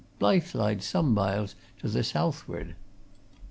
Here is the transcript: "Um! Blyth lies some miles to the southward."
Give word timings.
"Um! 0.01 0.07
Blyth 0.19 0.55
lies 0.55 0.83
some 0.83 1.13
miles 1.13 1.53
to 1.81 1.87
the 1.87 2.03
southward." 2.03 2.73